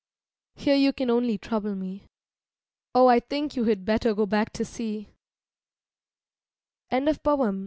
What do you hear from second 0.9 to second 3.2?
can only trouble me. Oh, I